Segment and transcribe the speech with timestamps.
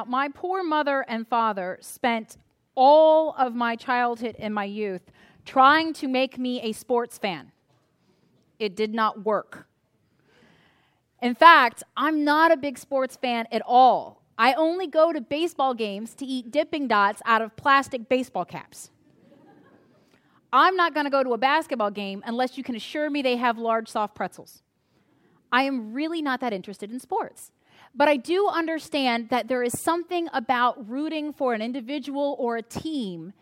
[0.00, 2.38] Now, my poor mother and father spent
[2.74, 5.02] all of my childhood and my youth
[5.44, 7.52] trying to make me a sports fan.
[8.58, 9.66] It did not work.
[11.20, 14.22] In fact, I'm not a big sports fan at all.
[14.38, 18.90] I only go to baseball games to eat dipping dots out of plastic baseball caps.
[20.50, 23.36] I'm not going to go to a basketball game unless you can assure me they
[23.36, 24.62] have large, soft pretzels.
[25.52, 27.52] I am really not that interested in sports.
[27.94, 32.62] But I do understand that there is something about rooting for an individual or a
[32.62, 33.32] team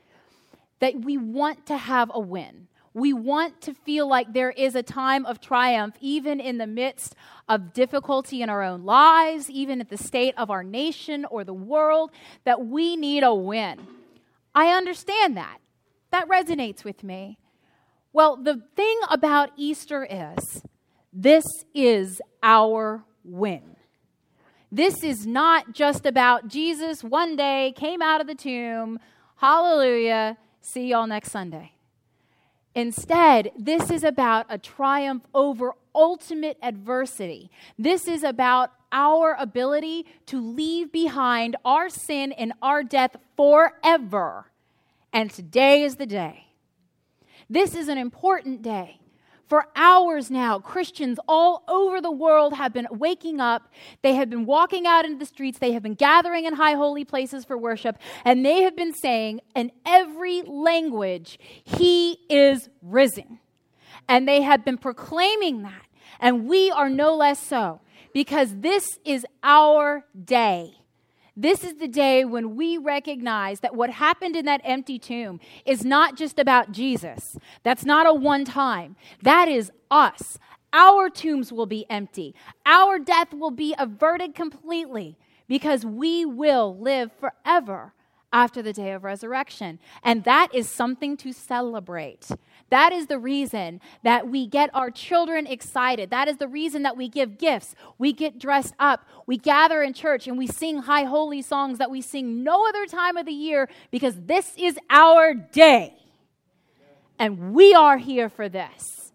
[0.80, 2.68] that we want to have a win.
[2.94, 7.14] We want to feel like there is a time of triumph, even in the midst
[7.48, 11.54] of difficulty in our own lives, even at the state of our nation or the
[11.54, 12.10] world,
[12.44, 13.86] that we need a win.
[14.54, 15.58] I understand that.
[16.10, 17.38] That resonates with me.
[18.12, 20.62] Well, the thing about Easter is
[21.12, 21.44] this
[21.74, 23.76] is our win.
[24.70, 28.98] This is not just about Jesus one day came out of the tomb.
[29.36, 30.36] Hallelujah.
[30.60, 31.72] See y'all next Sunday.
[32.74, 37.50] Instead, this is about a triumph over ultimate adversity.
[37.78, 44.46] This is about our ability to leave behind our sin and our death forever.
[45.12, 46.44] And today is the day.
[47.48, 49.00] This is an important day
[49.48, 53.72] for hours now, Christians all over the world have been waking up.
[54.02, 55.58] They have been walking out into the streets.
[55.58, 57.98] They have been gathering in high holy places for worship.
[58.24, 63.40] And they have been saying in every language, He is risen.
[64.06, 65.86] And they have been proclaiming that.
[66.20, 67.80] And we are no less so
[68.12, 70.74] because this is our day.
[71.40, 75.84] This is the day when we recognize that what happened in that empty tomb is
[75.84, 77.38] not just about Jesus.
[77.62, 78.96] That's not a one time.
[79.22, 80.40] That is us.
[80.72, 82.34] Our tombs will be empty.
[82.66, 85.16] Our death will be averted completely
[85.46, 87.94] because we will live forever
[88.32, 89.78] after the day of resurrection.
[90.02, 92.30] And that is something to celebrate.
[92.70, 96.10] That is the reason that we get our children excited.
[96.10, 97.74] That is the reason that we give gifts.
[97.96, 99.06] We get dressed up.
[99.26, 102.84] We gather in church and we sing high holy songs that we sing no other
[102.86, 105.94] time of the year because this is our day.
[107.18, 109.12] And we are here for this.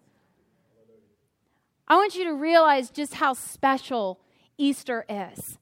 [1.86, 4.18] I want you to realize just how special
[4.58, 5.58] Easter is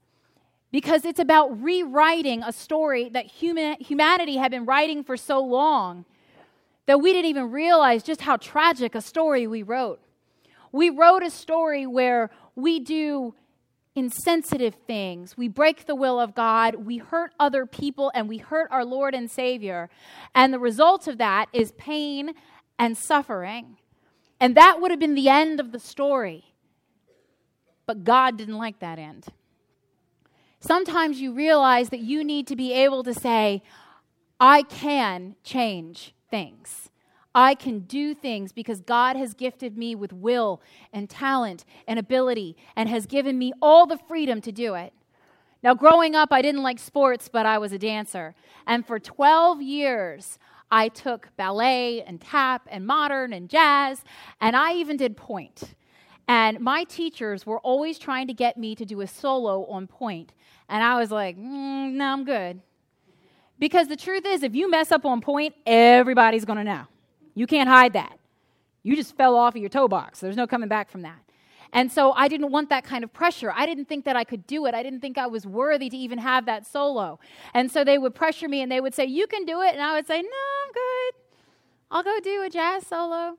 [0.71, 6.05] because it's about rewriting a story that human, humanity had been writing for so long
[6.87, 10.01] that we didn't even realize just how tragic a story we wrote.
[10.73, 13.35] We wrote a story where we do
[13.95, 15.37] insensitive things.
[15.37, 16.87] We break the will of God.
[16.87, 19.91] We hurt other people and we hurt our Lord and Savior.
[20.35, 22.33] And the result of that is pain
[22.79, 23.77] and suffering.
[24.41, 26.55] And that would have been the end of the story.
[27.87, 29.27] But God didn't like that end.
[30.61, 33.63] Sometimes you realize that you need to be able to say,
[34.43, 36.91] I can change things.
[37.33, 40.61] I can do things because God has gifted me with will
[40.93, 44.93] and talent and ability and has given me all the freedom to do it.
[45.63, 48.35] Now, growing up, I didn't like sports, but I was a dancer.
[48.67, 50.41] And for 12 years,
[50.73, 54.03] I took ballet and tap and modern and jazz,
[54.41, 55.75] and I even did pointe.
[56.27, 60.33] And my teachers were always trying to get me to do a solo on pointe.
[60.69, 62.61] And I was like, mm, no, I'm good.
[63.63, 66.83] Because the truth is, if you mess up on pointe, everybody's going to know.
[67.37, 68.19] You can't hide that.
[68.83, 70.19] You just fell off of your toe box.
[70.19, 71.21] There's no coming back from that.
[71.73, 73.53] And so I didn't want that kind of pressure.
[73.55, 74.75] I didn't think that I could do it.
[74.75, 77.21] I didn't think I was worthy to even have that solo.
[77.55, 79.75] And so they would pressure me and they would say, You can do it.
[79.75, 80.29] And I would say, No,
[80.65, 81.21] I'm good.
[81.93, 83.39] I'll go do a jazz solo.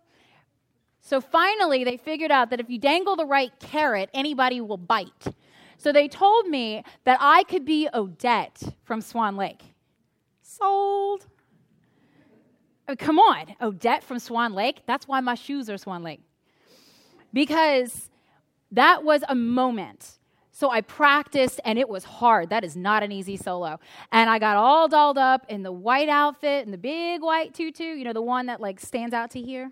[1.01, 5.35] So finally, they figured out that if you dangle the right carrot, anybody will bite.
[5.77, 9.72] So they told me that I could be Odette from Swan Lake.
[10.57, 11.25] Sold.
[12.87, 14.83] Oh, come on, oh, Odette from Swan Lake.
[14.85, 16.21] That's why my shoes are Swan Lake.
[17.31, 18.09] Because
[18.71, 20.19] that was a moment.
[20.51, 22.49] So I practiced and it was hard.
[22.49, 23.79] That is not an easy solo.
[24.11, 27.83] And I got all dolled up in the white outfit and the big white tutu,
[27.83, 29.71] you know, the one that like stands out to here,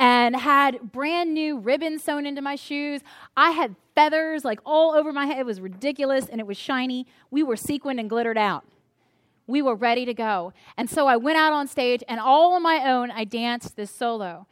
[0.00, 3.02] and had brand new ribbons sewn into my shoes.
[3.36, 5.38] I had feathers like all over my head.
[5.38, 7.06] It was ridiculous and it was shiny.
[7.30, 8.64] We were sequined and glittered out.
[9.48, 10.52] We were ready to go.
[10.76, 13.90] And so I went out on stage and all on my own, I danced this
[13.90, 14.46] solo.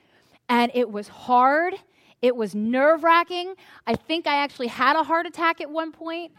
[0.49, 1.75] And it was hard.
[2.23, 3.55] It was nerve wracking.
[3.87, 6.33] I think I actually had a heart attack at one point.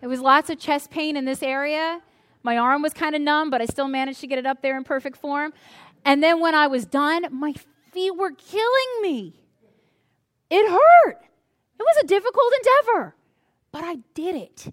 [0.00, 2.02] There was lots of chest pain in this area.
[2.42, 4.76] My arm was kind of numb, but I still managed to get it up there
[4.76, 5.52] in perfect form.
[6.04, 7.54] And then when I was done, my
[7.92, 9.42] feet were killing me.
[10.50, 11.18] It hurt.
[11.78, 13.16] It was a difficult endeavor,
[13.72, 14.72] but I did it.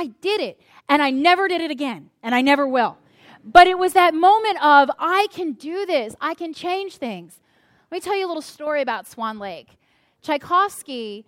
[0.00, 0.58] I did it.
[0.88, 2.96] And I never did it again, and I never will.
[3.44, 7.38] But it was that moment of, I can do this, I can change things.
[7.90, 9.78] Let me tell you a little story about Swan Lake.
[10.22, 11.26] Tchaikovsky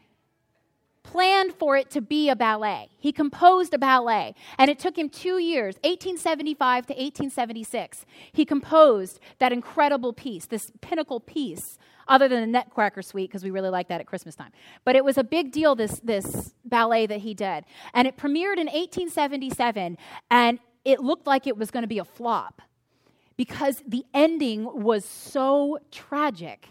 [1.03, 2.89] planned for it to be a ballet.
[2.99, 8.07] He composed a ballet, and it took him two years, 1875 to 1876.
[8.33, 11.79] He composed that incredible piece, this pinnacle piece,
[12.09, 14.53] other than the Nutcracker Suite, because we really like that at Christmas time.
[14.85, 17.65] But it was a big deal, this, this ballet that he did.
[17.95, 19.99] And it premiered in 1877,
[20.31, 22.63] and it looked like it was going to be a flop
[23.37, 26.69] because the ending was so tragic.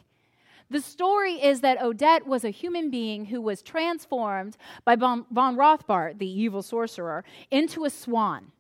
[0.70, 4.56] The story is that Odette was a human being who was transformed
[4.86, 8.54] by von, Rothbart, the evil sorcerer, into a swan.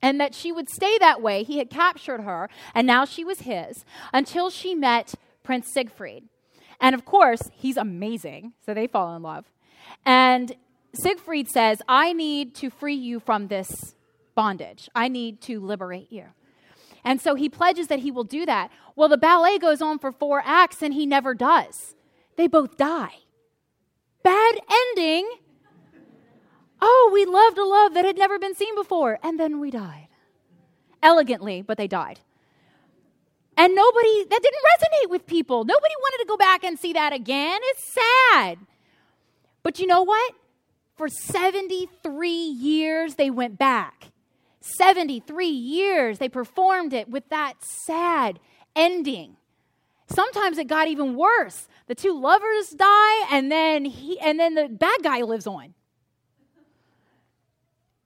[0.00, 1.42] And that she would stay that way.
[1.42, 6.24] He had captured her, and now she was his, until she met Prince Siegfried.
[6.80, 9.46] And of course, he's amazing, so they fall in love.
[10.04, 10.54] And
[10.94, 13.94] Siegfried says, I need to free you from this
[14.34, 14.88] bondage.
[14.94, 16.26] I need to liberate you.
[17.04, 18.70] And so he pledges that he will do that.
[18.94, 21.94] Well, the ballet goes on for four acts and he never does.
[22.36, 23.14] They both die.
[24.22, 25.28] Bad ending.
[26.80, 29.18] Oh, we loved a love that had never been seen before.
[29.22, 30.08] And then we died.
[31.02, 32.20] Elegantly, but they died.
[33.62, 35.64] And nobody, that didn't resonate with people.
[35.64, 37.60] Nobody wanted to go back and see that again.
[37.62, 38.58] It's sad.
[39.62, 40.32] But you know what?
[40.96, 44.10] For 73 years, they went back.
[44.62, 48.40] 73 years they performed it with that sad
[48.74, 49.36] ending.
[50.08, 51.68] Sometimes it got even worse.
[51.86, 55.74] The two lovers die and then he and then the bad guy lives on.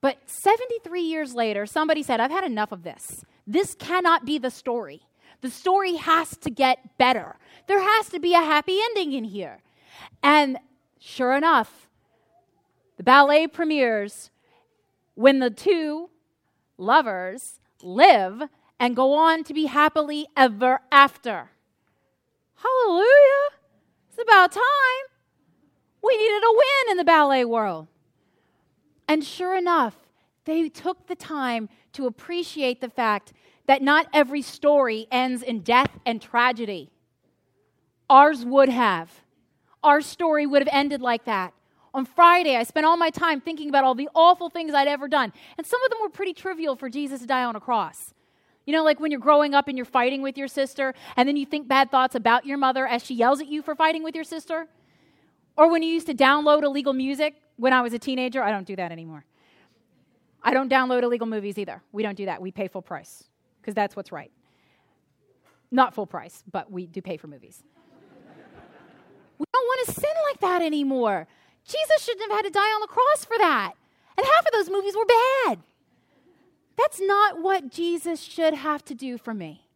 [0.01, 3.25] But 73 years later, somebody said, I've had enough of this.
[3.47, 5.01] This cannot be the story.
[5.41, 7.37] The story has to get better.
[7.67, 9.59] There has to be a happy ending in here.
[10.23, 10.57] And
[10.99, 11.87] sure enough,
[12.97, 14.31] the ballet premieres
[15.15, 16.09] when the two
[16.77, 18.43] lovers live
[18.79, 21.51] and go on to be happily ever after.
[22.55, 23.49] Hallelujah!
[24.09, 24.63] It's about time.
[26.03, 27.87] We needed a win in the ballet world.
[29.07, 29.95] And sure enough,
[30.45, 33.33] they took the time to appreciate the fact
[33.67, 36.89] that not every story ends in death and tragedy.
[38.09, 39.11] Ours would have.
[39.83, 41.53] Our story would have ended like that.
[41.93, 45.07] On Friday, I spent all my time thinking about all the awful things I'd ever
[45.07, 45.33] done.
[45.57, 48.13] And some of them were pretty trivial for Jesus to die on a cross.
[48.65, 51.37] You know, like when you're growing up and you're fighting with your sister, and then
[51.37, 54.15] you think bad thoughts about your mother as she yells at you for fighting with
[54.15, 54.67] your sister?
[55.57, 58.43] Or when you used to download illegal music when I was a teenager.
[58.43, 59.25] I don't do that anymore.
[60.43, 61.81] I don't download illegal movies either.
[61.91, 62.41] We don't do that.
[62.41, 63.23] We pay full price
[63.67, 64.31] because that's what's right.
[65.71, 67.61] Not full price, but we do pay for movies.
[69.37, 71.27] we don't want to sin like that anymore.
[71.67, 73.73] Jesus shouldn't have had to die on the cross for that.
[74.17, 75.59] And half of those movies were bad.
[76.77, 79.67] That's not what Jesus should have to do for me.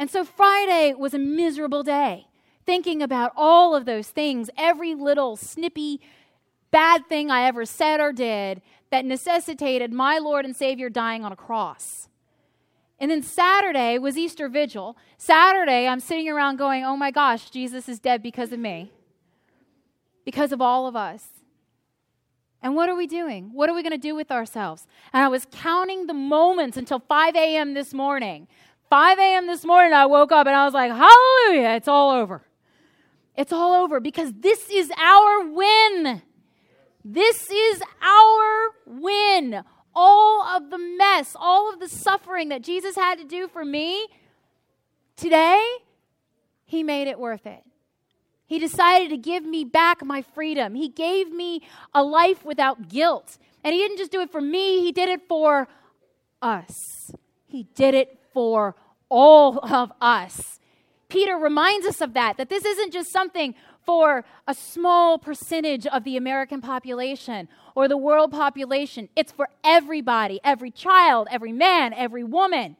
[0.00, 2.26] And so Friday was a miserable day,
[2.64, 6.00] thinking about all of those things, every little snippy
[6.72, 11.30] bad thing I ever said or did that necessitated my Lord and Savior dying on
[11.30, 12.08] a cross.
[12.98, 14.96] And then Saturday was Easter Vigil.
[15.18, 18.92] Saturday, I'm sitting around going, oh my gosh, Jesus is dead because of me
[20.26, 21.24] because of all of us.
[22.60, 23.50] And what are we doing?
[23.54, 24.86] What are we going to do with ourselves?
[25.12, 27.72] And I was counting the moments until 5 a.m.
[27.72, 28.48] this morning.
[28.90, 29.46] 5 a.m.
[29.46, 32.42] this morning, I woke up and I was like, Hallelujah, it's all over.
[33.36, 36.22] It's all over because this is our win.
[37.04, 39.62] This is our win.
[39.98, 44.06] All of the mess, all of the suffering that Jesus had to do for me
[45.16, 45.66] today,
[46.66, 47.62] He made it worth it.
[48.44, 50.74] He decided to give me back my freedom.
[50.74, 51.62] He gave me
[51.94, 53.38] a life without guilt.
[53.64, 55.66] And He didn't just do it for me, He did it for
[56.42, 57.10] us.
[57.46, 58.76] He did it for
[59.08, 60.60] all of us.
[61.08, 63.54] Peter reminds us of that, that this isn't just something
[63.86, 69.08] for a small percentage of the American population or the world population.
[69.16, 72.76] It's for everybody, every child, every man, every woman.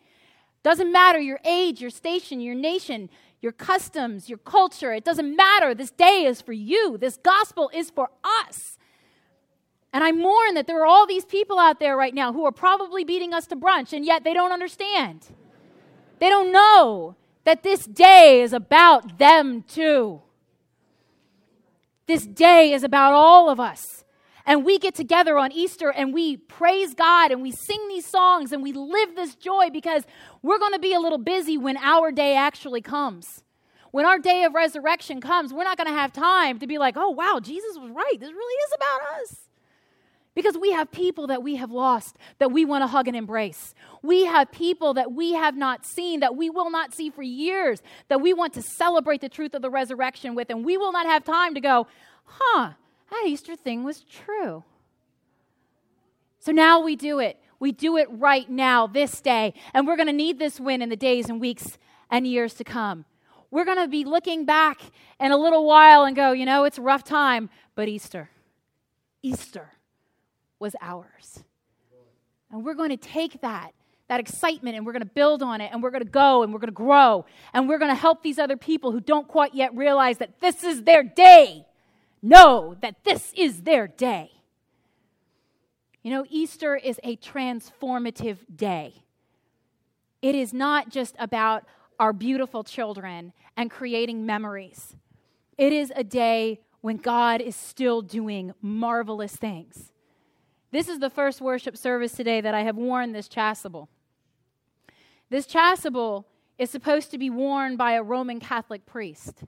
[0.62, 3.08] Doesn't matter your age, your station, your nation,
[3.40, 4.92] your customs, your culture.
[4.92, 5.74] It doesn't matter.
[5.74, 6.98] This day is for you.
[6.98, 8.76] This gospel is for us.
[9.92, 12.52] And I mourn that there are all these people out there right now who are
[12.52, 15.26] probably beating us to brunch, and yet they don't understand.
[16.18, 20.20] They don't know that this day is about them too.
[22.06, 24.04] This day is about all of us.
[24.48, 28.52] And we get together on Easter and we praise God and we sing these songs
[28.52, 30.04] and we live this joy because
[30.40, 33.42] we're going to be a little busy when our day actually comes.
[33.90, 36.96] When our day of resurrection comes, we're not going to have time to be like,
[36.96, 38.20] oh, wow, Jesus was right.
[38.20, 39.45] This really is about us.
[40.36, 43.74] Because we have people that we have lost that we want to hug and embrace.
[44.02, 47.82] We have people that we have not seen, that we will not see for years,
[48.08, 51.06] that we want to celebrate the truth of the resurrection with, and we will not
[51.06, 51.86] have time to go,
[52.24, 52.72] huh,
[53.10, 54.62] that Easter thing was true.
[56.38, 57.40] So now we do it.
[57.58, 59.54] We do it right now, this day.
[59.72, 61.78] And we're going to need this win in the days and weeks
[62.10, 63.06] and years to come.
[63.50, 64.82] We're going to be looking back
[65.18, 68.28] in a little while and go, you know, it's a rough time, but Easter,
[69.22, 69.70] Easter
[70.58, 71.44] was ours.
[72.50, 73.72] And we're going to take that,
[74.08, 76.52] that excitement, and we're going to build on it, and we're going to go, and
[76.52, 79.54] we're going to grow, and we're going to help these other people who don't quite
[79.54, 81.66] yet realize that this is their day
[82.22, 84.30] know that this is their day.
[86.02, 89.02] You know, Easter is a transformative day.
[90.22, 91.64] It is not just about
[91.98, 94.94] our beautiful children and creating memories.
[95.58, 99.90] It is a day when God is still doing marvelous things.
[100.72, 103.88] This is the first worship service today that I have worn this chasuble.
[105.30, 106.24] This chasuble
[106.58, 109.44] is supposed to be worn by a Roman Catholic priest.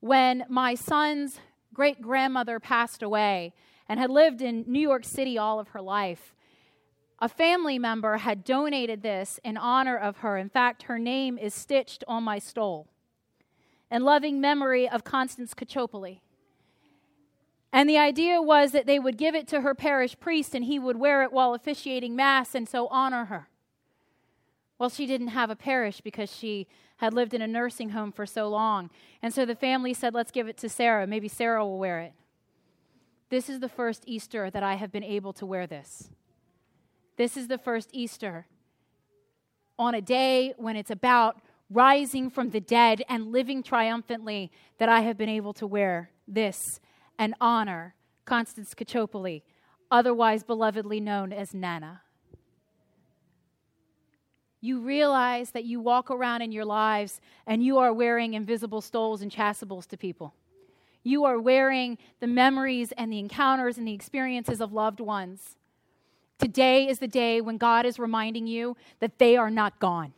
[0.00, 1.40] When my son's
[1.76, 3.52] great grandmother passed away
[3.88, 6.34] and had lived in New York City all of her life.
[7.18, 10.38] A family member had donated this in honor of her.
[10.38, 12.88] In fact, her name is stitched on my stole
[13.90, 16.20] in loving memory of Constance Cacciopoli.
[17.76, 20.78] And the idea was that they would give it to her parish priest and he
[20.78, 23.50] would wear it while officiating Mass and so honor her.
[24.78, 28.24] Well, she didn't have a parish because she had lived in a nursing home for
[28.24, 28.88] so long.
[29.20, 31.06] And so the family said, let's give it to Sarah.
[31.06, 32.14] Maybe Sarah will wear it.
[33.28, 36.08] This is the first Easter that I have been able to wear this.
[37.18, 38.46] This is the first Easter
[39.78, 45.00] on a day when it's about rising from the dead and living triumphantly that I
[45.00, 46.80] have been able to wear this
[47.18, 47.94] and honor
[48.24, 49.42] Constance Cacciopoli,
[49.90, 52.02] otherwise belovedly known as Nana
[54.66, 59.22] you realize that you walk around in your lives and you are wearing invisible stoles
[59.22, 60.34] and chasubles to people.
[61.04, 65.56] You are wearing the memories and the encounters and the experiences of loved ones.
[66.38, 70.12] Today is the day when God is reminding you that they are not gone.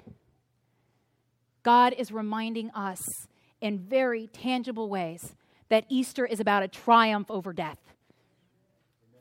[1.62, 3.28] God is reminding us
[3.60, 5.34] in very tangible ways
[5.68, 7.78] that Easter is about a triumph over death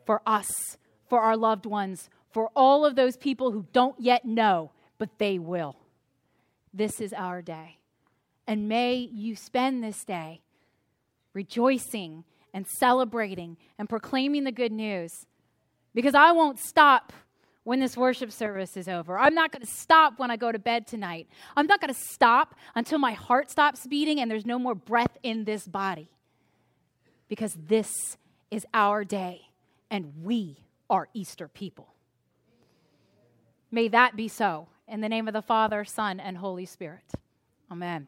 [0.05, 0.77] for us,
[1.09, 5.39] for our loved ones, for all of those people who don't yet know but they
[5.39, 5.77] will.
[6.73, 7.77] This is our day.
[8.45, 10.41] And may you spend this day
[11.33, 12.23] rejoicing
[12.53, 15.11] and celebrating and proclaiming the good news.
[15.93, 17.13] Because I won't stop
[17.63, 19.19] when this worship service is over.
[19.19, 21.27] I'm not going to stop when I go to bed tonight.
[21.55, 25.17] I'm not going to stop until my heart stops beating and there's no more breath
[25.21, 26.09] in this body.
[27.27, 28.17] Because this
[28.51, 29.41] is our day
[29.89, 30.57] and we
[30.89, 31.87] are Easter people.
[33.71, 34.67] May that be so.
[34.87, 37.03] In the name of the Father, Son, and Holy Spirit.
[37.69, 38.07] Amen.